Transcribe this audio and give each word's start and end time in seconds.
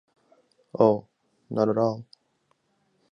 Oh! 0.79 1.05
Not 1.51 1.69
at 1.69 1.77
all! 1.77 2.03